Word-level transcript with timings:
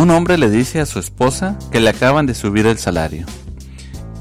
Un 0.00 0.10
hombre 0.12 0.38
le 0.38 0.48
dice 0.48 0.80
a 0.80 0.86
su 0.86 0.98
esposa 0.98 1.58
que 1.70 1.78
le 1.78 1.90
acaban 1.90 2.24
de 2.24 2.32
subir 2.32 2.64
el 2.66 2.78
salario 2.78 3.26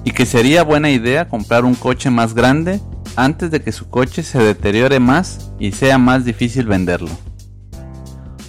y 0.03 0.11
que 0.11 0.25
sería 0.25 0.61
buena 0.63 0.89
idea 0.89 1.29
comprar 1.29 1.63
un 1.63 1.73
coche 1.73 2.09
más 2.09 2.33
grande 2.33 2.81
antes 3.15 3.49
de 3.49 3.61
que 3.61 3.71
su 3.71 3.89
coche 3.89 4.23
se 4.23 4.39
deteriore 4.39 4.99
más 4.99 5.51
y 5.57 5.71
sea 5.71 5.97
más 5.97 6.25
difícil 6.25 6.65
venderlo. 6.65 7.11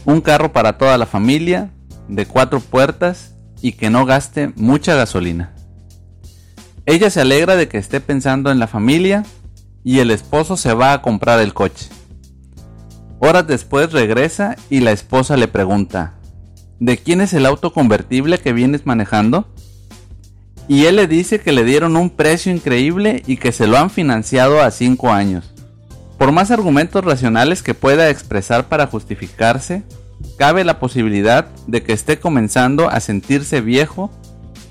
Un 0.05 0.21
carro 0.23 0.53
para 0.53 0.77
toda 0.77 0.99
la 0.99 1.07
familia, 1.07 1.71
de 2.09 2.27
cuatro 2.27 2.59
puertas 2.59 3.37
y 3.63 3.75
que 3.75 3.91
no 3.91 4.07
gaste 4.07 4.53
mucha 4.57 4.97
gasolina. 4.97 5.55
Ella 6.85 7.11
se 7.11 7.21
alegra 7.21 7.55
de 7.55 7.69
que 7.69 7.79
esté 7.79 8.01
pensando 8.01 8.51
en 8.51 8.59
la 8.59 8.67
familia 8.67 9.23
y 9.85 10.01
el 10.01 10.11
esposo 10.11 10.57
se 10.57 10.75
va 10.75 10.95
a 10.95 11.01
comprar 11.01 11.39
el 11.39 11.55
coche. 11.55 11.91
Horas 13.21 13.47
después 13.47 13.93
regresa 13.93 14.57
y 14.69 14.81
la 14.81 14.91
esposa 14.91 15.37
le 15.37 15.47
pregunta, 15.47 16.15
¿de 16.81 16.99
quién 16.99 17.21
es 17.21 17.33
el 17.35 17.47
auto 17.47 17.73
convertible 17.73 18.39
que 18.39 18.53
vienes 18.53 18.87
manejando? 18.87 19.47
Y 20.67 20.87
él 20.87 20.97
le 20.97 21.07
dice 21.07 21.41
que 21.41 21.53
le 21.53 21.65
dieron 21.65 21.97
un 21.97 22.11
precio 22.11 22.53
increíble 22.53 23.23
y 23.27 23.37
que 23.37 23.53
se 23.53 23.67
lo 23.67 23.77
han 23.77 23.91
financiado 23.91 24.61
a 24.63 24.71
5 24.71 25.11
años. 25.11 25.53
Por 26.19 26.33
más 26.33 26.51
argumentos 26.51 27.05
racionales 27.05 27.63
que 27.63 27.75
pueda 27.75 28.11
expresar 28.11 28.69
para 28.69 28.87
justificarse, 28.87 29.83
cabe 30.37 30.65
la 30.65 30.79
posibilidad 30.79 31.47
de 31.67 31.83
que 31.83 31.93
esté 31.93 32.19
comenzando 32.19 32.89
a 32.89 33.01
sentirse 33.01 33.61
viejo 33.61 34.11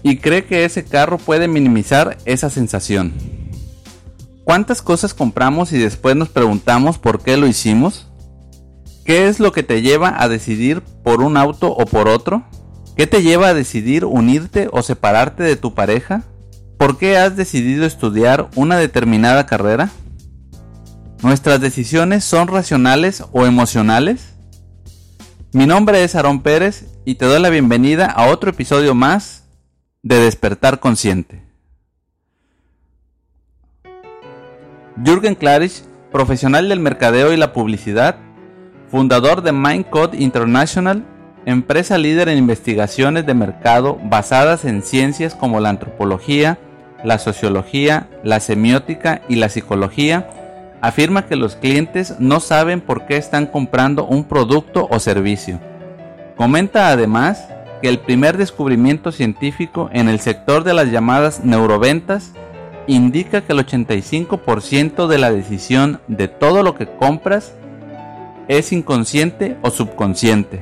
y 0.04 0.18
cree 0.18 0.46
que 0.46 0.66
ese 0.66 0.86
carro 0.86 1.18
puede 1.18 1.48
minimizar 1.48 2.18
esa 2.26 2.50
sensación. 2.50 3.14
¿Cuántas 4.44 4.82
cosas 4.82 5.14
compramos 5.14 5.74
y 5.74 5.78
después 5.78 6.16
nos 6.16 6.30
preguntamos 6.30 6.98
por 6.98 7.22
qué 7.22 7.38
lo 7.38 7.46
hicimos? 7.46 8.09
¿Qué 9.10 9.28
es 9.28 9.40
lo 9.40 9.52
que 9.52 9.64
te 9.64 9.82
lleva 9.82 10.22
a 10.22 10.30
decidir 10.30 10.84
por 10.84 11.24
un 11.24 11.36
auto 11.36 11.72
o 11.72 11.84
por 11.88 12.08
otro? 12.08 12.44
¿Qué 12.96 13.08
te 13.08 13.24
lleva 13.24 13.48
a 13.48 13.54
decidir 13.56 14.06
unirte 14.06 14.70
o 14.72 14.84
separarte 14.84 15.42
de 15.42 15.56
tu 15.56 15.74
pareja? 15.74 16.22
¿Por 16.78 17.00
qué 17.00 17.18
has 17.18 17.36
decidido 17.36 17.88
estudiar 17.88 18.52
una 18.54 18.78
determinada 18.78 19.48
carrera? 19.48 19.90
¿Nuestras 21.24 21.60
decisiones 21.60 22.24
son 22.24 22.50
racionales 22.50 23.24
o 23.32 23.48
emocionales? 23.48 24.36
Mi 25.54 25.66
nombre 25.66 26.04
es 26.04 26.14
Aarón 26.14 26.44
Pérez 26.44 26.86
y 27.04 27.16
te 27.16 27.26
doy 27.26 27.42
la 27.42 27.50
bienvenida 27.50 28.06
a 28.06 28.28
otro 28.28 28.52
episodio 28.52 28.94
más 28.94 29.46
de 30.04 30.20
Despertar 30.20 30.80
Consciente. 30.80 31.44
Jürgen 35.04 35.34
Klarich, 35.34 35.82
profesional 36.12 36.70
del 36.70 36.80
mercadeo 36.80 37.34
y 37.34 37.38
la 37.38 37.54
publicidad, 37.54 38.29
fundador 38.90 39.42
de 39.42 39.52
MindCode 39.52 40.18
International, 40.18 41.04
empresa 41.46 41.98
líder 41.98 42.30
en 42.30 42.38
investigaciones 42.38 43.26
de 43.26 43.34
mercado 43.34 44.00
basadas 44.04 44.66
en 44.66 44.82
ciencias 44.82 45.36
como 45.36 45.60
la 45.60 45.70
antropología, 45.70 46.58
la 47.04 47.20
sociología, 47.20 48.08
la 48.24 48.40
semiótica 48.40 49.22
y 49.30 49.36
la 49.36 49.50
psicología, 49.50 50.28
afirma 50.82 51.26
que 51.26 51.36
los 51.36 51.56
clientes 51.56 52.16
no 52.20 52.40
saben 52.40 52.82
por 52.82 53.06
qué 53.06 53.18
están 53.18 53.46
comprando 53.46 54.06
un 54.06 54.24
producto 54.24 54.88
o 54.90 55.00
servicio. 55.00 55.60
Comenta 56.36 56.90
además 56.90 57.48
que 57.82 57.90
el 57.90 58.00
primer 58.00 58.38
descubrimiento 58.38 59.12
científico 59.12 59.90
en 59.94 60.10
el 60.10 60.20
sector 60.20 60.64
de 60.64 60.74
las 60.74 60.92
llamadas 60.92 61.44
neuroventas 61.44 62.32
indica 62.88 63.42
que 63.42 63.54
el 63.54 63.60
85% 63.60 65.08
de 65.08 65.18
la 65.18 65.32
decisión 65.32 66.02
de 66.08 66.28
todo 66.28 66.64
lo 66.64 66.76
que 66.76 66.88
compras 66.88 67.54
es 68.50 68.74
inconsciente 68.74 69.56
o 69.62 69.70
subconsciente 69.70 70.62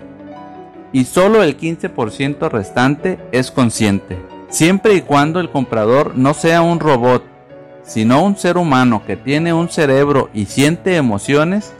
y 0.91 1.05
solo 1.05 1.41
el 1.41 1.57
15% 1.57 2.49
restante 2.49 3.17
es 3.31 3.49
consciente, 3.49 4.17
siempre 4.49 4.93
y 4.93 5.01
cuando 5.01 5.39
el 5.39 5.49
comprador 5.49 6.15
no 6.15 6.35
sea 6.35 6.61
un 6.61 6.79
robot 6.79 7.23
sino 7.87 8.21
un 8.21 8.35
ser 8.35 8.57
humano 8.57 9.03
que 9.07 9.15
tiene 9.15 9.53
un 9.53 9.69
cerebro 9.69 10.29
y 10.33 10.45
siente 10.45 10.97
emociones, 10.97 11.73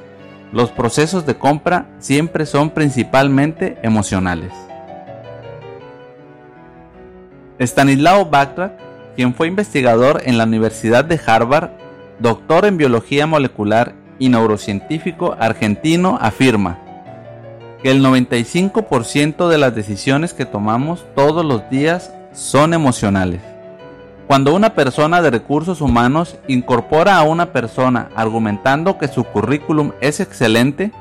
los 0.54 0.72
procesos 0.72 1.26
de 1.26 1.36
compra 1.36 1.90
siempre 2.00 2.46
son 2.46 2.70
principalmente 2.70 3.78
emocionales. 3.84 4.54
Stanislao 7.60 8.26
Bactrack, 8.30 8.72
quien 9.18 9.34
fue 9.34 9.48
investigador 9.48 10.22
en 10.24 10.38
la 10.38 10.46
Universidad 10.46 11.04
de 11.04 11.20
Harvard, 11.26 11.72
doctor 12.20 12.66
en 12.66 12.78
biología 12.78 13.28
molecular 13.28 13.94
y 14.20 14.30
neurocientífico 14.30 15.36
argentino, 15.40 16.18
afirma 16.22 16.80
que 17.82 17.92
el 17.92 18.04
95% 18.04 19.48
de 19.48 19.58
las 19.58 19.76
decisiones 19.76 20.34
que 20.34 20.46
tomamos 20.46 21.06
todos 21.16 21.46
los 21.46 21.70
días 21.70 22.12
son 22.34 22.74
emocionales. 22.74 23.42
Cuando 24.28 24.54
una 24.54 24.74
persona 24.74 25.22
de 25.22 25.32
recursos 25.32 25.80
humanos 25.80 26.36
incorpora 26.48 27.18
a 27.18 27.24
una 27.24 27.54
persona 27.54 28.10
argumentando 28.16 28.98
que 28.98 29.08
su 29.08 29.24
currículum 29.24 29.94
es 30.02 30.20
excelente, 30.20 30.92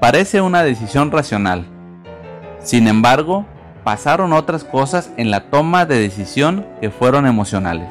parece 0.00 0.40
una 0.40 0.62
decisión 0.62 1.10
racional. 1.10 1.66
Sin 2.60 2.88
embargo, 2.88 3.44
pasaron 3.84 4.32
otras 4.32 4.64
cosas 4.64 5.10
en 5.18 5.30
la 5.30 5.50
toma 5.50 5.84
de 5.84 5.98
decisión 5.98 6.66
que 6.80 6.90
fueron 6.90 7.26
emocionales. 7.26 7.88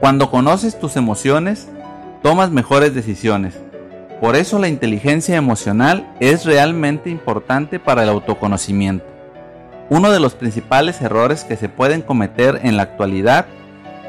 Cuando 0.00 0.30
conoces 0.30 0.78
tus 0.78 0.96
emociones, 0.96 1.70
tomas 2.22 2.50
mejores 2.50 2.94
decisiones. 2.94 3.54
Por 4.20 4.36
eso 4.36 4.58
la 4.58 4.68
inteligencia 4.68 5.36
emocional 5.36 6.10
es 6.20 6.44
realmente 6.44 7.10
importante 7.10 7.78
para 7.78 8.02
el 8.02 8.08
autoconocimiento. 8.08 9.04
Uno 9.88 10.10
de 10.10 10.20
los 10.20 10.34
principales 10.34 11.00
errores 11.00 11.44
que 11.44 11.56
se 11.56 11.68
pueden 11.68 12.02
cometer 12.02 12.60
en 12.62 12.76
la 12.76 12.82
actualidad 12.82 13.46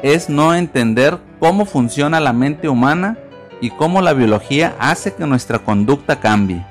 es 0.02 0.28
no 0.28 0.54
entender 0.54 1.18
cómo 1.38 1.66
funciona 1.66 2.20
la 2.20 2.32
mente 2.32 2.68
humana 2.68 3.18
y 3.60 3.70
cómo 3.70 4.00
la 4.00 4.12
biología 4.12 4.74
hace 4.78 5.14
que 5.14 5.26
nuestra 5.26 5.60
conducta 5.60 6.20
cambie. 6.20 6.64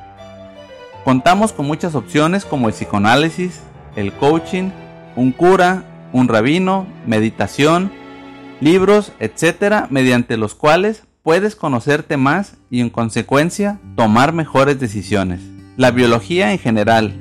Contamos 1.04 1.54
con 1.54 1.68
muchas 1.68 1.96
opciones 1.96 2.44
como 2.44 2.68
el 2.68 2.74
psicoanálisis, 2.74 3.62
el 3.96 4.12
coaching, 4.14 4.72
un 5.16 5.31
cura, 5.31 5.84
un 6.12 6.28
rabino, 6.28 6.86
meditación, 7.06 7.92
libros, 8.59 9.14
etc., 9.19 9.86
mediante 9.90 10.38
los 10.38 10.54
cuales 10.54 11.06
puedes 11.28 11.58
conocerte 11.58 12.16
más 12.16 12.56
y 12.70 12.80
en 12.80 12.90
consecuencia 12.90 13.82
tomar 13.98 14.32
mejores 14.32 14.80
decisiones. 14.80 15.42
La 15.76 15.92
biología 15.92 16.54
en 16.54 16.58
general 16.58 17.16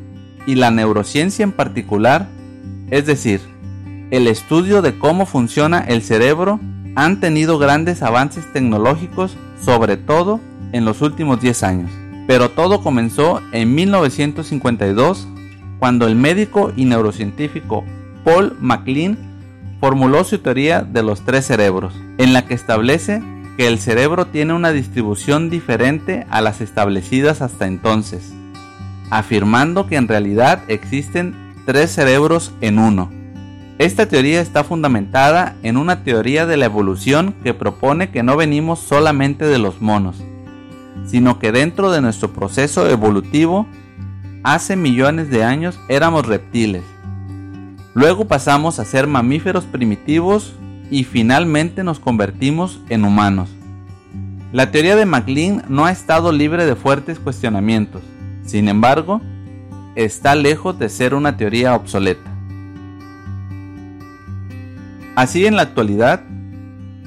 y 0.47 0.55
la 0.55 0.71
neurociencia 0.71 1.43
en 1.43 1.51
particular, 1.51 2.29
es 2.93 3.05
decir, 3.05 3.41
el 4.13 4.29
estudio 4.29 4.81
de 4.81 4.97
cómo 4.97 5.27
funciona 5.27 5.81
el 5.81 6.03
cerebro, 6.03 6.61
han 6.95 7.19
tenido 7.19 7.59
grandes 7.59 8.01
avances 8.01 8.45
tecnológicos, 8.53 9.37
sobre 9.61 9.97
todo 9.97 10.39
en 10.71 10.85
los 10.85 11.03
últimos 11.03 11.41
10 11.41 11.63
años. 11.65 11.91
Pero 12.29 12.51
todo 12.51 12.85
comenzó 12.85 13.43
en 13.51 13.75
1952, 13.75 15.27
cuando 15.81 16.07
el 16.07 16.15
médico 16.15 16.73
y 16.77 16.85
neurocientífico 16.85 17.83
Paul 18.23 18.57
MacLean 18.61 19.19
formuló 19.81 20.23
su 20.23 20.39
teoría 20.39 20.83
de 20.83 21.03
los 21.03 21.23
tres 21.23 21.45
cerebros, 21.45 21.93
en 22.19 22.33
la 22.33 22.47
que 22.47 22.55
establece 22.55 23.21
que 23.57 23.67
el 23.67 23.79
cerebro 23.79 24.27
tiene 24.27 24.53
una 24.53 24.73
distribución 24.73 25.51
diferente 25.51 26.27
a 26.31 26.41
las 26.41 26.61
establecidas 26.61 27.41
hasta 27.43 27.67
entonces 27.67 28.33
afirmando 29.11 29.87
que 29.87 29.97
en 29.97 30.09
realidad 30.09 30.63
existen 30.69 31.35
tres 31.65 31.93
cerebros 31.93 32.53
en 32.61 32.79
uno. 32.79 33.11
Esta 33.79 34.07
teoría 34.07 34.41
está 34.41 34.65
fundamentada 34.65 35.57
en 35.63 35.77
una 35.77 36.03
teoría 36.03 36.47
de 36.47 36.57
la 36.57 36.65
evolución 36.65 37.35
que 37.43 37.55
propone 37.55 38.11
que 38.11 38.23
no 38.23 38.37
venimos 38.37 38.79
solamente 38.79 39.45
de 39.45 39.59
los 39.59 39.83
monos, 39.83 40.17
sino 41.07 41.39
que 41.39 41.53
dentro 41.53 41.91
de 41.91 42.01
nuestro 42.01 42.33
proceso 42.33 42.89
evolutivo, 42.89 43.67
hace 44.43 44.77
millones 44.77 45.29
de 45.31 45.45
años 45.45 45.79
éramos 45.89 46.27
reptiles. 46.27 46.83
Luego 47.95 48.27
pasamos 48.27 48.79
a 48.79 48.85
ser 48.85 49.07
mamíferos 49.07 49.65
primitivos 49.65 50.55
y 50.91 51.05
finalmente 51.05 51.85
nos 51.85 51.99
convertimos 51.99 52.81
en 52.89 53.05
humanos. 53.05 53.56
La 54.53 54.71
teoría 54.71 54.95
de 54.95 55.07
MacLean 55.07 55.65
no 55.69 55.87
ha 55.87 55.91
estado 55.91 56.31
libre 56.31 56.67
de 56.67 56.77
fuertes 56.77 57.19
cuestionamientos. 57.19 58.03
Sin 58.45 58.69
embargo, 58.69 59.21
está 59.97 60.37
lejos 60.37 60.79
de 60.79 60.89
ser 60.89 61.15
una 61.15 61.37
teoría 61.37 61.75
obsoleta. 61.75 62.31
Así 65.17 65.47
en 65.47 65.57
la 65.57 65.63
actualidad, 65.63 66.23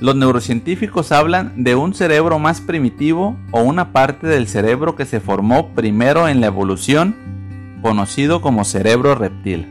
los 0.01 0.15
neurocientíficos 0.15 1.13
hablan 1.13 1.63
de 1.63 1.75
un 1.75 1.93
cerebro 1.93 2.39
más 2.39 2.59
primitivo 2.59 3.37
o 3.51 3.61
una 3.61 3.93
parte 3.93 4.27
del 4.27 4.47
cerebro 4.47 4.95
que 4.95 5.05
se 5.05 5.21
formó 5.21 5.69
primero 5.69 6.27
en 6.27 6.41
la 6.41 6.47
evolución, 6.47 7.15
conocido 7.81 8.41
como 8.41 8.65
cerebro 8.65 9.15
reptil, 9.15 9.67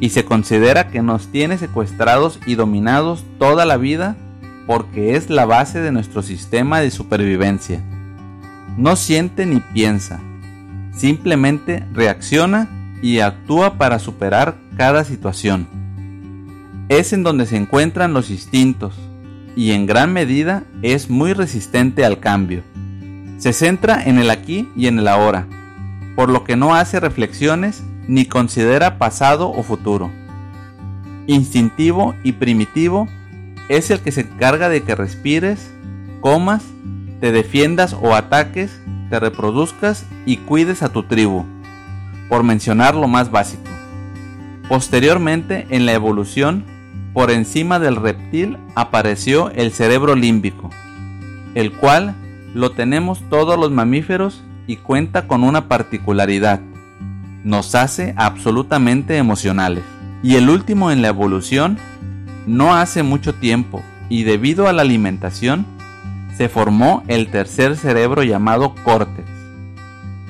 y 0.00 0.08
se 0.10 0.24
considera 0.24 0.88
que 0.88 1.02
nos 1.02 1.28
tiene 1.28 1.56
secuestrados 1.56 2.40
y 2.46 2.56
dominados 2.56 3.24
toda 3.38 3.64
la 3.64 3.76
vida 3.76 4.16
porque 4.66 5.16
es 5.16 5.30
la 5.30 5.44
base 5.44 5.80
de 5.80 5.92
nuestro 5.92 6.22
sistema 6.22 6.80
de 6.80 6.90
supervivencia. 6.90 7.82
No 8.76 8.96
siente 8.96 9.46
ni 9.46 9.60
piensa, 9.60 10.20
simplemente 10.96 11.86
reacciona 11.92 12.68
y 13.02 13.20
actúa 13.20 13.78
para 13.78 13.98
superar 13.98 14.56
cada 14.76 15.04
situación. 15.04 15.68
Es 16.88 17.12
en 17.12 17.22
donde 17.22 17.46
se 17.46 17.56
encuentran 17.56 18.12
los 18.12 18.30
instintos 18.30 18.94
y 19.56 19.72
en 19.72 19.86
gran 19.86 20.12
medida 20.12 20.64
es 20.82 21.10
muy 21.10 21.32
resistente 21.32 22.04
al 22.04 22.20
cambio. 22.20 22.62
Se 23.38 23.52
centra 23.52 24.02
en 24.02 24.18
el 24.18 24.30
aquí 24.30 24.68
y 24.76 24.86
en 24.86 24.98
el 24.98 25.08
ahora, 25.08 25.46
por 26.16 26.30
lo 26.30 26.44
que 26.44 26.56
no 26.56 26.74
hace 26.74 27.00
reflexiones 27.00 27.82
ni 28.08 28.26
considera 28.26 28.98
pasado 28.98 29.50
o 29.50 29.62
futuro. 29.62 30.10
Instintivo 31.26 32.14
y 32.22 32.32
primitivo 32.32 33.08
es 33.68 33.90
el 33.90 34.00
que 34.00 34.12
se 34.12 34.22
encarga 34.22 34.68
de 34.68 34.82
que 34.82 34.94
respires, 34.94 35.70
comas, 36.20 36.62
te 37.20 37.32
defiendas 37.32 37.96
o 38.00 38.14
ataques, 38.14 38.80
te 39.10 39.20
reproduzcas 39.20 40.06
y 40.26 40.38
cuides 40.38 40.82
a 40.82 40.90
tu 40.90 41.04
tribu, 41.04 41.44
por 42.28 42.42
mencionar 42.42 42.94
lo 42.94 43.08
más 43.08 43.30
básico. 43.30 43.70
Posteriormente, 44.68 45.66
en 45.70 45.86
la 45.86 45.92
evolución, 45.92 46.64
por 47.12 47.30
encima 47.30 47.78
del 47.78 47.96
reptil 47.96 48.58
apareció 48.74 49.50
el 49.50 49.72
cerebro 49.72 50.16
límbico, 50.16 50.70
el 51.54 51.72
cual 51.72 52.14
lo 52.54 52.70
tenemos 52.70 53.22
todos 53.28 53.58
los 53.58 53.70
mamíferos 53.70 54.42
y 54.66 54.76
cuenta 54.76 55.26
con 55.26 55.44
una 55.44 55.68
particularidad. 55.68 56.60
Nos 57.44 57.74
hace 57.74 58.14
absolutamente 58.16 59.16
emocionales. 59.16 59.84
Y 60.22 60.36
el 60.36 60.48
último 60.48 60.90
en 60.90 61.02
la 61.02 61.08
evolución, 61.08 61.78
no 62.46 62.74
hace 62.74 63.02
mucho 63.02 63.34
tiempo 63.34 63.82
y 64.08 64.24
debido 64.24 64.68
a 64.68 64.72
la 64.72 64.82
alimentación, 64.82 65.66
se 66.36 66.48
formó 66.48 67.04
el 67.08 67.28
tercer 67.28 67.76
cerebro 67.76 68.22
llamado 68.22 68.74
córtex. 68.84 69.28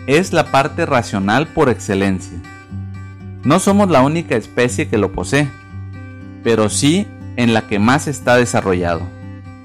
Es 0.07 0.33
la 0.33 0.51
parte 0.51 0.87
racional 0.87 1.47
por 1.49 1.71
excelencia. 1.71 2.39
No 3.43 3.59
somos 3.59 3.91
la 3.91 4.03
única 4.03 4.37
especie 4.37 4.89
que 4.89 4.99
lo 4.99 5.13
posee, 5.13 5.49
pero 6.43 6.69
sí 6.69 7.07
en 7.37 7.55
la 7.55 7.67
que 7.67 7.79
más 7.79 8.07
está 8.07 8.37
desarrollado. 8.37 9.03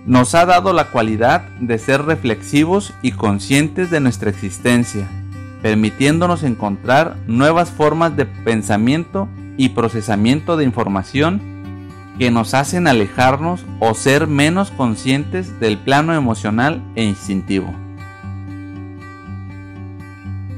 Nos 0.06 0.34
ha 0.34 0.46
dado 0.46 0.74
la 0.74 0.86
cualidad 0.86 1.44
de 1.60 1.78
ser 1.78 2.04
reflexivos 2.04 2.94
y 3.02 3.12
conscientes 3.12 3.92
de 3.92 4.00
nuestra 4.00 4.30
existencia, 4.30 5.08
permitiéndonos 5.62 6.44
encontrar 6.44 7.18
nuevas 7.28 7.70
formas 7.70 8.16
de 8.16 8.26
pensamiento 8.26 9.28
y 9.58 9.70
procesamiento 9.70 10.56
de 10.56 10.64
información 10.64 11.59
que 12.20 12.30
nos 12.32 12.54
hacen 12.54 12.88
alejarnos 12.88 13.66
o 13.80 13.94
ser 13.96 14.28
menos 14.28 14.72
conscientes 14.72 15.60
del 15.62 15.78
plano 15.78 16.14
emocional 16.14 16.84
e 16.96 17.06
instintivo. 17.06 17.74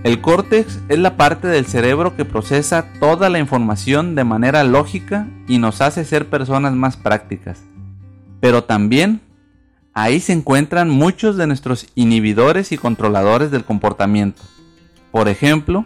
El 0.04 0.20
córtex 0.20 0.80
es 0.90 0.98
la 0.98 1.16
parte 1.16 1.48
del 1.48 1.68
cerebro 1.68 2.16
que 2.16 2.26
procesa 2.26 2.92
toda 3.00 3.30
la 3.30 3.38
información 3.38 4.16
de 4.16 4.24
manera 4.24 4.64
lógica 4.64 5.28
y 5.48 5.60
nos 5.60 5.82
hace 5.82 6.04
ser 6.04 6.28
personas 6.28 6.74
más 6.74 6.98
prácticas. 6.98 7.62
Pero 8.40 8.64
también 8.64 9.22
ahí 9.94 10.20
se 10.20 10.34
encuentran 10.34 10.90
muchos 10.90 11.38
de 11.38 11.46
nuestros 11.46 11.86
inhibidores 11.94 12.72
y 12.72 12.80
controladores 12.80 13.52
del 13.52 13.64
comportamiento. 13.64 14.42
Por 15.12 15.28
ejemplo, 15.28 15.86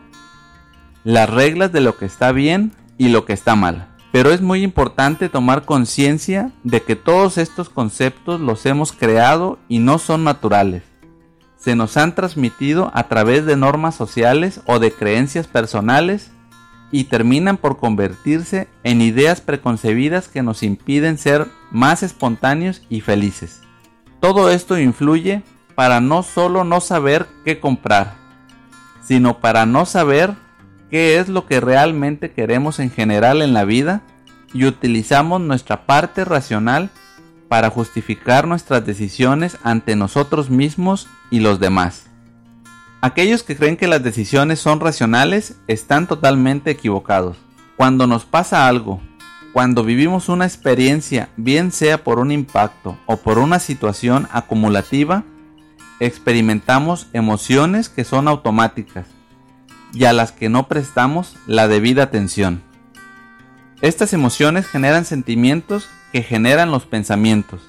las 1.03 1.29
reglas 1.29 1.73
de 1.73 1.81
lo 1.81 1.97
que 1.97 2.05
está 2.05 2.31
bien 2.31 2.71
y 2.97 3.09
lo 3.09 3.25
que 3.25 3.33
está 3.33 3.57
mal. 3.57 3.94
Pero 4.15 4.31
es 4.31 4.39
muy 4.39 4.63
importante 4.63 5.27
tomar 5.27 5.65
conciencia 5.65 6.53
de 6.63 6.81
que 6.81 6.95
todos 6.95 7.37
estos 7.37 7.67
conceptos 7.67 8.39
los 8.39 8.65
hemos 8.65 8.93
creado 8.93 9.59
y 9.67 9.79
no 9.79 9.99
son 9.99 10.23
naturales 10.23 10.83
se 11.57 11.75
nos 11.75 11.97
han 11.97 12.15
transmitido 12.15 12.91
a 12.93 13.09
través 13.09 13.45
de 13.45 13.57
normas 13.57 13.95
sociales 13.95 14.61
o 14.67 14.79
de 14.79 14.93
creencias 14.93 15.47
personales 15.47 16.31
y 16.91 17.05
terminan 17.05 17.57
por 17.57 17.77
convertirse 17.77 18.69
en 18.83 19.01
ideas 19.01 19.41
preconcebidas 19.41 20.29
que 20.29 20.43
nos 20.43 20.63
impiden 20.63 21.17
ser 21.17 21.47
más 21.71 22.01
espontáneos 22.01 22.83
y 22.87 23.01
felices. 23.01 23.63
Todo 24.21 24.49
esto 24.49 24.79
influye 24.79 25.43
para 25.75 25.99
no 25.99 26.23
solo 26.23 26.63
no 26.63 26.79
saber 26.79 27.25
qué 27.43 27.59
comprar, 27.59 28.13
sino 29.03 29.39
para 29.39 29.65
no 29.65 29.85
saber 29.85 30.35
qué 30.89 31.19
es 31.19 31.29
lo 31.29 31.45
que 31.45 31.59
realmente 31.59 32.31
queremos 32.31 32.79
en 32.79 32.91
general 32.91 33.41
en 33.41 33.53
la 33.53 33.65
vida 33.65 34.01
y 34.53 34.65
utilizamos 34.65 35.41
nuestra 35.41 35.85
parte 35.85 36.25
racional 36.25 36.89
para 37.47 37.69
justificar 37.69 38.47
nuestras 38.47 38.85
decisiones 38.85 39.57
ante 39.63 39.95
nosotros 39.95 40.49
mismos 40.49 41.07
y 41.29 41.39
los 41.39 41.59
demás. 41.59 42.07
Aquellos 43.01 43.43
que 43.43 43.55
creen 43.55 43.77
que 43.77 43.87
las 43.87 44.03
decisiones 44.03 44.59
son 44.59 44.79
racionales 44.79 45.57
están 45.67 46.07
totalmente 46.07 46.71
equivocados. 46.71 47.37
Cuando 47.77 48.07
nos 48.07 48.25
pasa 48.25 48.67
algo, 48.67 49.01
cuando 49.53 49.83
vivimos 49.83 50.27
una 50.27 50.45
experiencia, 50.45 51.29
bien 51.37 51.71
sea 51.71 52.03
por 52.03 52.19
un 52.19 52.31
impacto 52.31 52.97
o 53.05 53.17
por 53.17 53.37
una 53.37 53.59
situación 53.59 54.27
acumulativa, 54.31 55.23
experimentamos 55.99 57.07
emociones 57.13 57.89
que 57.89 58.03
son 58.03 58.27
automáticas 58.27 59.14
y 59.95 60.05
a 60.05 60.13
las 60.13 60.31
que 60.31 60.49
no 60.49 60.67
prestamos 60.67 61.37
la 61.47 61.67
debida 61.67 62.03
atención. 62.03 62.61
Estas 63.81 64.13
emociones 64.13 64.67
generan 64.67 65.05
sentimientos 65.05 65.87
que 66.11 66.21
generan 66.21 66.69
los 66.69 66.85
pensamientos. 66.85 67.61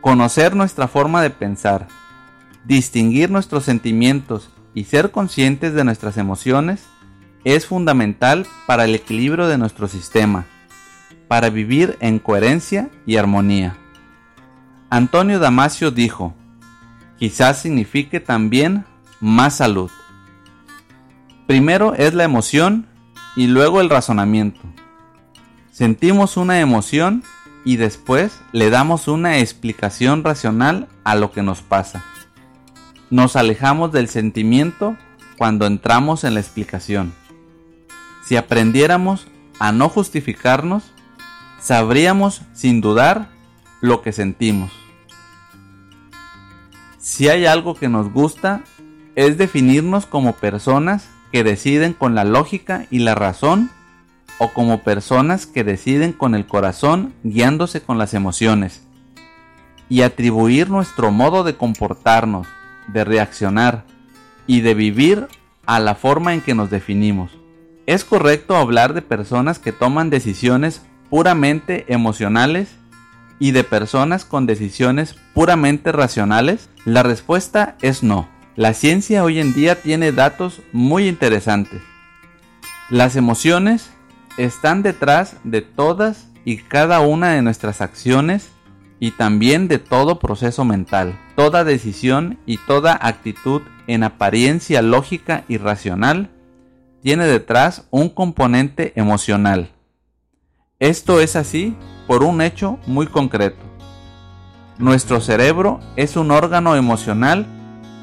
Conocer 0.00 0.54
nuestra 0.54 0.88
forma 0.88 1.20
de 1.20 1.30
pensar, 1.30 1.88
distinguir 2.64 3.30
nuestros 3.30 3.64
sentimientos 3.64 4.50
y 4.72 4.84
ser 4.84 5.10
conscientes 5.10 5.74
de 5.74 5.84
nuestras 5.84 6.16
emociones 6.16 6.84
es 7.44 7.66
fundamental 7.66 8.46
para 8.66 8.84
el 8.84 8.94
equilibrio 8.94 9.48
de 9.48 9.58
nuestro 9.58 9.88
sistema, 9.88 10.46
para 11.28 11.50
vivir 11.50 11.96
en 12.00 12.18
coherencia 12.20 12.88
y 13.04 13.16
armonía. 13.16 13.76
Antonio 14.90 15.40
Damasio 15.40 15.90
dijo, 15.90 16.34
quizás 17.18 17.60
signifique 17.60 18.20
también 18.20 18.84
más 19.20 19.56
salud. 19.56 19.90
Primero 21.46 21.94
es 21.94 22.12
la 22.12 22.24
emoción 22.24 22.88
y 23.36 23.46
luego 23.46 23.80
el 23.80 23.88
razonamiento. 23.88 24.60
Sentimos 25.70 26.36
una 26.36 26.58
emoción 26.58 27.22
y 27.64 27.76
después 27.76 28.40
le 28.50 28.68
damos 28.68 29.06
una 29.06 29.38
explicación 29.38 30.24
racional 30.24 30.88
a 31.04 31.14
lo 31.14 31.30
que 31.30 31.42
nos 31.42 31.62
pasa. 31.62 32.04
Nos 33.10 33.36
alejamos 33.36 33.92
del 33.92 34.08
sentimiento 34.08 34.96
cuando 35.38 35.66
entramos 35.66 36.24
en 36.24 36.34
la 36.34 36.40
explicación. 36.40 37.12
Si 38.24 38.36
aprendiéramos 38.36 39.28
a 39.60 39.70
no 39.70 39.88
justificarnos, 39.88 40.82
sabríamos 41.60 42.42
sin 42.54 42.80
dudar 42.80 43.28
lo 43.80 44.02
que 44.02 44.12
sentimos. 44.12 44.72
Si 46.98 47.28
hay 47.28 47.46
algo 47.46 47.76
que 47.76 47.88
nos 47.88 48.12
gusta, 48.12 48.64
es 49.14 49.38
definirnos 49.38 50.06
como 50.06 50.32
personas 50.32 51.08
que 51.36 51.44
deciden 51.44 51.92
con 51.92 52.14
la 52.14 52.24
lógica 52.24 52.86
y 52.90 53.00
la 53.00 53.14
razón 53.14 53.68
o 54.38 54.54
como 54.54 54.82
personas 54.82 55.44
que 55.44 55.64
deciden 55.64 56.14
con 56.14 56.34
el 56.34 56.46
corazón 56.46 57.12
guiándose 57.24 57.82
con 57.82 57.98
las 57.98 58.14
emociones 58.14 58.86
y 59.90 60.00
atribuir 60.00 60.70
nuestro 60.70 61.10
modo 61.10 61.44
de 61.44 61.54
comportarnos, 61.54 62.46
de 62.86 63.04
reaccionar 63.04 63.84
y 64.46 64.62
de 64.62 64.72
vivir 64.72 65.28
a 65.66 65.78
la 65.78 65.94
forma 65.94 66.32
en 66.32 66.40
que 66.40 66.54
nos 66.54 66.70
definimos. 66.70 67.32
¿Es 67.84 68.06
correcto 68.06 68.56
hablar 68.56 68.94
de 68.94 69.02
personas 69.02 69.58
que 69.58 69.72
toman 69.72 70.08
decisiones 70.08 70.80
puramente 71.10 71.84
emocionales 71.92 72.70
y 73.38 73.50
de 73.50 73.62
personas 73.62 74.24
con 74.24 74.46
decisiones 74.46 75.16
puramente 75.34 75.92
racionales? 75.92 76.70
La 76.86 77.02
respuesta 77.02 77.76
es 77.82 78.02
no. 78.02 78.26
La 78.56 78.72
ciencia 78.72 79.22
hoy 79.22 79.38
en 79.38 79.52
día 79.52 79.82
tiene 79.82 80.12
datos 80.12 80.62
muy 80.72 81.08
interesantes. 81.08 81.82
Las 82.88 83.14
emociones 83.14 83.90
están 84.38 84.82
detrás 84.82 85.36
de 85.44 85.60
todas 85.60 86.28
y 86.46 86.56
cada 86.56 87.00
una 87.00 87.32
de 87.32 87.42
nuestras 87.42 87.82
acciones 87.82 88.52
y 88.98 89.10
también 89.10 89.68
de 89.68 89.78
todo 89.78 90.18
proceso 90.18 90.64
mental. 90.64 91.18
Toda 91.34 91.64
decisión 91.64 92.38
y 92.46 92.56
toda 92.56 92.98
actitud 92.98 93.60
en 93.88 94.04
apariencia 94.04 94.80
lógica 94.80 95.44
y 95.48 95.58
racional 95.58 96.30
tiene 97.02 97.26
detrás 97.26 97.86
un 97.90 98.08
componente 98.08 98.94
emocional. 98.96 99.68
Esto 100.80 101.20
es 101.20 101.36
así 101.36 101.76
por 102.06 102.22
un 102.22 102.40
hecho 102.40 102.78
muy 102.86 103.06
concreto. 103.06 103.60
Nuestro 104.78 105.20
cerebro 105.20 105.78
es 105.96 106.16
un 106.16 106.30
órgano 106.30 106.74
emocional 106.74 107.46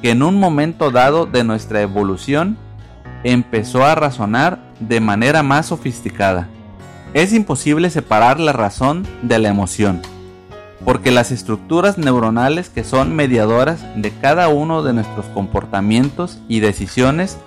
que 0.03 0.11
en 0.11 0.21
un 0.21 0.37
momento 0.37 0.91
dado 0.91 1.25
de 1.25 1.45
nuestra 1.45 1.81
evolución 1.81 2.57
empezó 3.23 3.85
a 3.85 3.95
razonar 3.95 4.59
de 4.81 4.99
manera 4.99 5.43
más 5.43 5.67
sofisticada. 5.67 6.49
Es 7.13 7.31
imposible 7.31 7.89
separar 7.89 8.37
la 8.37 8.51
razón 8.51 9.07
de 9.21 9.39
la 9.39 9.47
emoción. 9.47 10.01
porque 10.83 11.11
las 11.11 11.31
estructuras 11.31 11.97
neuronales 11.97 12.67
que 12.67 12.83
son 12.83 13.15
mediadoras 13.15 13.85
de 13.95 14.11
cada 14.11 14.49
uno 14.49 14.83
de 14.83 14.91
nuestros 14.91 15.27
comportamientos 15.27 16.39
y 16.49 16.59
decisiones 16.59 17.37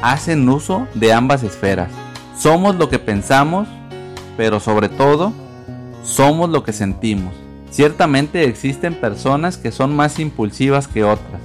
hacen 0.00 0.48
uso 0.48 0.86
de 0.94 1.12
ambas 1.12 1.42
esferas. 1.42 1.90
Somos 2.38 2.76
lo 2.76 2.88
que 2.88 2.98
pensamos, 2.98 3.68
pero 4.38 4.60
sobre 4.60 4.88
todo, 4.88 5.34
somos 6.04 6.48
lo 6.48 6.62
que 6.62 6.72
sentimos. 6.72 7.34
Ciertamente 7.70 8.44
existen 8.44 8.94
personas 8.94 9.58
que 9.58 9.72
son 9.72 9.94
más 9.94 10.18
impulsivas 10.18 10.88
que 10.88 11.04
otras, 11.04 11.42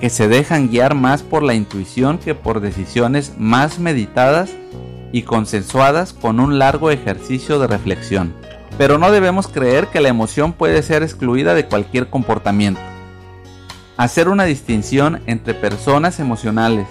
que 0.00 0.08
se 0.10 0.28
dejan 0.28 0.70
guiar 0.70 0.94
más 0.94 1.22
por 1.22 1.42
la 1.42 1.54
intuición 1.54 2.18
que 2.18 2.34
por 2.34 2.60
decisiones 2.60 3.34
más 3.38 3.78
meditadas 3.78 4.50
y 5.12 5.22
consensuadas 5.22 6.14
con 6.14 6.40
un 6.40 6.58
largo 6.58 6.90
ejercicio 6.90 7.58
de 7.58 7.66
reflexión. 7.66 8.34
Pero 8.78 8.96
no 8.96 9.10
debemos 9.10 9.46
creer 9.46 9.88
que 9.88 10.00
la 10.00 10.08
emoción 10.08 10.54
puede 10.54 10.82
ser 10.82 11.02
excluida 11.02 11.52
de 11.54 11.66
cualquier 11.66 12.08
comportamiento. 12.08 12.80
Hacer 13.98 14.28
una 14.28 14.44
distinción 14.44 15.20
entre 15.26 15.52
personas 15.52 16.18
emocionales 16.18 16.86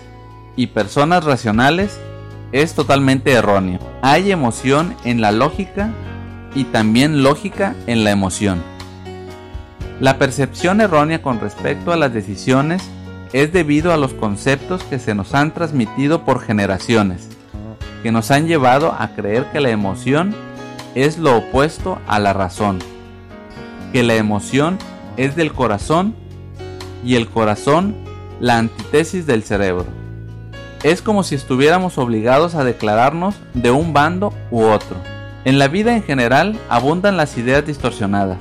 y 0.55 0.67
personas 0.67 1.23
racionales 1.23 1.99
es 2.51 2.73
totalmente 2.75 3.31
erróneo. 3.31 3.79
Hay 4.03 4.31
emoción 4.31 4.95
en 5.03 5.19
la 5.19 5.31
lógica 5.31 5.89
y 6.53 6.65
también 6.65 7.23
lógica 7.23 7.75
en 7.87 8.03
la 8.03 8.11
emoción. 8.11 8.61
La 9.99 10.19
percepción 10.19 10.81
errónea 10.81 11.23
con 11.23 11.39
respecto 11.39 11.91
a 11.91 11.97
las 11.97 12.13
decisiones 12.13 12.83
es 13.33 13.53
debido 13.53 13.93
a 13.93 13.97
los 13.97 14.13
conceptos 14.13 14.83
que 14.83 14.99
se 14.99 15.15
nos 15.15 15.33
han 15.33 15.53
transmitido 15.53 16.25
por 16.25 16.41
generaciones 16.41 17.29
que 18.01 18.11
nos 18.11 18.31
han 18.31 18.47
llevado 18.47 18.95
a 18.97 19.09
creer 19.09 19.45
que 19.51 19.59
la 19.59 19.69
emoción 19.69 20.33
es 20.95 21.17
lo 21.17 21.37
opuesto 21.37 21.99
a 22.07 22.19
la 22.19 22.33
razón, 22.33 22.79
que 23.91 24.03
la 24.03 24.15
emoción 24.15 24.77
es 25.17 25.35
del 25.35 25.53
corazón 25.53 26.15
y 27.03 27.15
el 27.15 27.27
corazón 27.27 27.95
la 28.39 28.57
antítesis 28.57 29.25
del 29.25 29.43
cerebro. 29.43 29.85
Es 30.83 31.01
como 31.01 31.23
si 31.23 31.35
estuviéramos 31.35 31.97
obligados 31.97 32.55
a 32.55 32.63
declararnos 32.63 33.35
de 33.53 33.71
un 33.71 33.91
bando 33.91 34.33
u 34.49 34.63
otro. 34.63 34.95
En 35.43 35.59
la 35.59 35.67
vida 35.67 35.93
en 35.93 36.03
general 36.03 36.57
abundan 36.69 37.17
las 37.17 37.37
ideas 37.37 37.65
distorsionadas, 37.65 38.37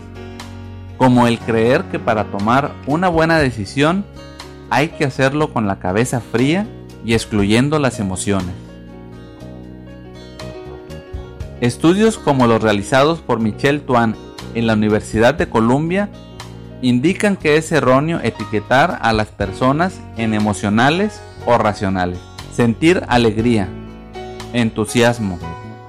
como 0.98 1.26
el 1.26 1.38
creer 1.40 1.84
que 1.84 1.98
para 1.98 2.24
tomar 2.24 2.72
una 2.86 3.08
buena 3.08 3.38
decisión 3.38 4.04
hay 4.70 4.88
que 4.88 5.04
hacerlo 5.04 5.52
con 5.52 5.66
la 5.66 5.78
cabeza 5.78 6.20
fría 6.20 6.66
y 7.04 7.14
excluyendo 7.14 7.78
las 7.78 8.00
emociones. 8.00 8.54
Estudios 11.60 12.18
como 12.18 12.46
los 12.46 12.62
realizados 12.62 13.20
por 13.20 13.40
Michel 13.40 13.80
Tuan 13.80 14.14
en 14.54 14.66
la 14.66 14.74
Universidad 14.74 15.34
de 15.34 15.48
Columbia 15.48 16.08
indican 16.82 17.36
que 17.36 17.56
es 17.56 17.72
erróneo 17.72 18.20
etiquetar 18.22 18.98
a 19.02 19.12
las 19.12 19.28
personas 19.28 20.00
en 20.16 20.34
emocionales 20.34 21.20
o 21.46 21.58
racionales. 21.58 22.18
Sentir 22.52 23.02
alegría, 23.08 23.68
entusiasmo, 24.52 25.38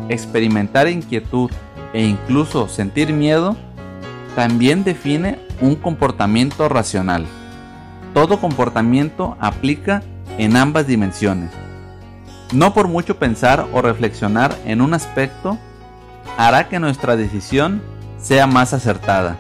experimentar 0.10 0.88
inquietud 0.88 1.52
e 1.94 2.04
incluso 2.04 2.68
sentir 2.68 3.14
miedo 3.14 3.56
también 4.36 4.84
define 4.84 5.40
un 5.62 5.76
comportamiento 5.76 6.70
racional. 6.70 7.26
Todo 8.14 8.40
comportamiento 8.40 9.38
aplica 9.40 10.04
en 10.38 10.56
ambas 10.56 10.88
dimensiones. 10.88 11.52
No 12.54 12.74
por 12.74 12.88
mucho 12.88 13.20
pensar 13.20 13.68
o 13.74 13.82
reflexionar 13.82 14.56
en 14.66 14.82
un 14.82 14.94
aspecto 14.94 15.58
hará 16.38 16.68
que 16.68 16.80
nuestra 16.80 17.16
decisión 17.16 17.82
sea 18.20 18.48
más 18.48 18.74
acertada. 18.74 19.38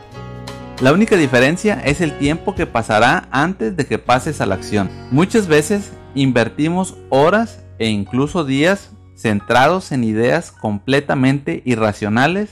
La 0.82 0.94
única 0.94 1.18
diferencia 1.18 1.82
es 1.84 2.00
el 2.00 2.18
tiempo 2.18 2.56
que 2.56 2.66
pasará 2.66 3.28
antes 3.32 3.76
de 3.76 3.86
que 3.86 3.98
pases 3.98 4.40
a 4.40 4.46
la 4.46 4.56
acción. 4.56 4.90
Muchas 5.12 5.48
veces 5.48 5.92
invertimos 6.16 6.96
horas 7.10 7.64
e 7.80 7.90
incluso 7.90 8.46
días 8.46 8.92
centrados 9.16 9.92
en 9.92 10.04
ideas 10.04 10.52
completamente 10.52 11.62
irracionales 11.66 12.50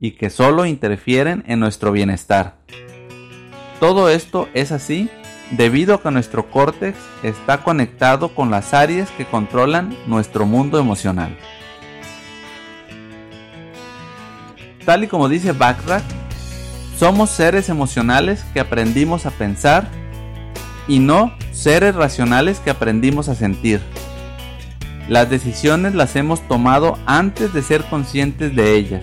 y 0.00 0.12
que 0.12 0.30
solo 0.30 0.66
interfieren 0.66 1.44
en 1.46 1.60
nuestro 1.60 1.92
bienestar. 1.92 2.56
Todo 3.78 4.08
esto 4.08 4.48
es 4.54 4.72
así 4.72 5.08
debido 5.50 5.94
a 5.94 6.02
que 6.02 6.10
nuestro 6.10 6.50
córtex 6.50 6.96
está 7.22 7.58
conectado 7.62 8.34
con 8.34 8.50
las 8.50 8.74
áreas 8.74 9.10
que 9.10 9.26
controlan 9.26 9.96
nuestro 10.06 10.46
mundo 10.46 10.78
emocional. 10.78 11.36
Tal 14.84 15.04
y 15.04 15.06
como 15.06 15.28
dice 15.28 15.52
Backrack, 15.52 16.04
somos 16.98 17.30
seres 17.30 17.68
emocionales 17.68 18.44
que 18.52 18.60
aprendimos 18.60 19.26
a 19.26 19.30
pensar 19.30 19.88
y 20.86 20.98
no 20.98 21.34
seres 21.52 21.94
racionales 21.94 22.60
que 22.60 22.70
aprendimos 22.70 23.28
a 23.28 23.34
sentir. 23.34 23.80
Las 25.08 25.28
decisiones 25.28 25.94
las 25.94 26.16
hemos 26.16 26.46
tomado 26.48 26.98
antes 27.06 27.52
de 27.52 27.62
ser 27.62 27.84
conscientes 27.84 28.54
de 28.54 28.74
ellas. 28.74 29.02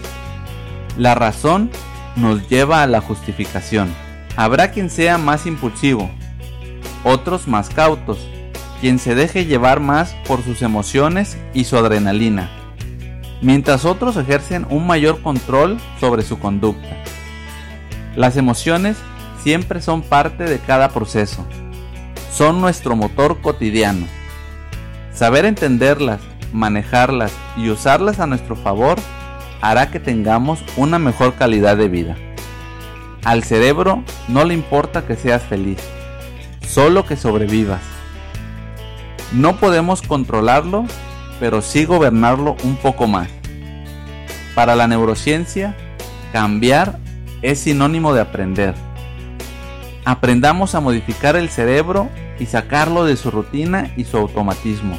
La 0.98 1.16
razón 1.16 1.70
nos 2.16 2.48
lleva 2.50 2.84
a 2.84 2.88
la 2.88 3.02
justificación. 3.02 3.94
Habrá 4.36 4.72
quien 4.72 4.90
sea 4.90 5.18
más 5.18 5.46
impulsivo, 5.46 6.10
otros 7.04 7.48
más 7.48 7.70
cautos, 7.70 8.20
quien 8.80 9.00
se 9.00 9.16
deje 9.16 9.46
llevar 9.46 9.80
más 9.80 10.16
por 10.28 10.44
sus 10.44 10.62
emociones 10.62 11.38
y 11.54 11.66
su 11.66 11.78
adrenalina, 11.78 12.50
mientras 13.42 13.86
otros 13.86 14.18
ejercen 14.18 14.66
un 14.70 14.88
mayor 14.88 15.22
control 15.22 15.78
sobre 16.00 16.24
su 16.24 16.40
conducta. 16.40 16.90
Las 18.16 18.38
emociones 18.38 18.98
siempre 19.44 19.82
son 19.82 20.02
parte 20.02 20.46
de 20.46 20.60
cada 20.60 20.90
proceso, 20.90 21.46
son 22.32 22.62
nuestro 22.62 22.96
motor 22.96 23.40
cotidiano. 23.42 24.08
Saber 25.14 25.46
entenderlas, 25.46 26.20
manejarlas 26.54 27.32
y 27.58 27.70
usarlas 27.70 28.20
a 28.20 28.28
nuestro 28.28 28.56
favor 28.56 28.98
hará 29.62 29.92
que 29.92 30.00
tengamos 30.00 30.64
una 30.76 31.00
mejor 31.00 31.36
calidad 31.36 31.78
de 31.78 31.88
vida. 31.88 32.16
Al 33.24 33.44
cerebro 33.44 34.04
no 34.28 34.44
le 34.44 34.56
importa 34.56 35.06
que 35.06 35.16
seas 35.16 35.44
feliz, 35.44 35.78
solo 36.72 37.06
que 37.06 37.18
sobrevivas. 37.18 37.82
No 39.34 39.58
podemos 39.58 40.02
controlarlo, 40.02 40.86
pero 41.40 41.62
sí 41.62 41.84
gobernarlo 41.84 42.56
un 42.64 42.78
poco 42.78 43.08
más. 43.08 43.28
Para 44.56 44.76
la 44.76 44.88
neurociencia, 44.88 45.76
cambiar 46.32 46.98
es 47.42 47.60
sinónimo 47.60 48.14
de 48.14 48.22
aprender. 48.22 48.74
Aprendamos 50.06 50.74
a 50.74 50.80
modificar 50.80 51.36
el 51.36 51.50
cerebro 51.50 52.10
y 52.40 52.46
sacarlo 52.46 53.04
de 53.04 53.18
su 53.18 53.32
rutina 53.32 53.92
y 53.98 54.06
su 54.06 54.18
automatismo. 54.18 54.98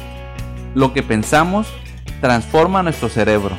Lo 0.75 0.93
que 0.93 1.01
pensamos 1.01 1.67
transforma 2.21 2.83
nuestro 2.83 3.09
cerebro. 3.09 3.55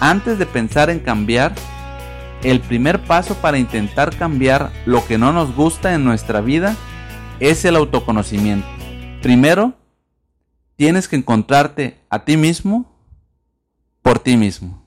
Antes 0.00 0.38
de 0.38 0.46
pensar 0.46 0.88
en 0.88 1.00
cambiar, 1.00 1.54
el 2.50 2.60
primer 2.60 3.02
paso 3.02 3.34
para 3.34 3.58
intentar 3.58 4.16
cambiar 4.16 4.70
lo 4.84 5.04
que 5.04 5.18
no 5.18 5.32
nos 5.32 5.54
gusta 5.56 5.94
en 5.94 6.04
nuestra 6.04 6.40
vida 6.40 6.76
es 7.40 7.64
el 7.64 7.74
autoconocimiento. 7.74 8.68
Primero, 9.20 9.74
tienes 10.76 11.08
que 11.08 11.16
encontrarte 11.16 12.00
a 12.08 12.24
ti 12.24 12.36
mismo 12.36 12.96
por 14.00 14.20
ti 14.20 14.36
mismo. 14.36 14.85